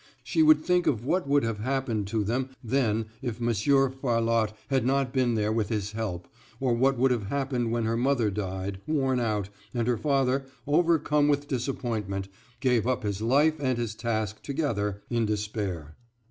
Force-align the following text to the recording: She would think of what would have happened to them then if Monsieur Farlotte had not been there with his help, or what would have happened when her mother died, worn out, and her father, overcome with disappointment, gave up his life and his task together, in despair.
She 0.23 0.41
would 0.41 0.65
think 0.65 0.87
of 0.87 1.05
what 1.05 1.27
would 1.27 1.43
have 1.43 1.59
happened 1.59 2.07
to 2.07 2.23
them 2.23 2.49
then 2.63 3.05
if 3.21 3.39
Monsieur 3.39 3.91
Farlotte 3.91 4.51
had 4.71 4.83
not 4.83 5.13
been 5.13 5.35
there 5.35 5.51
with 5.53 5.69
his 5.69 5.91
help, 5.91 6.27
or 6.59 6.73
what 6.73 6.97
would 6.97 7.11
have 7.11 7.27
happened 7.27 7.71
when 7.71 7.83
her 7.85 7.95
mother 7.97 8.31
died, 8.31 8.79
worn 8.87 9.19
out, 9.19 9.49
and 9.75 9.87
her 9.87 9.97
father, 9.99 10.45
overcome 10.65 11.27
with 11.27 11.47
disappointment, 11.47 12.29
gave 12.61 12.87
up 12.87 13.03
his 13.03 13.21
life 13.21 13.59
and 13.59 13.77
his 13.77 13.93
task 13.93 14.41
together, 14.41 15.03
in 15.11 15.27
despair. 15.27 15.95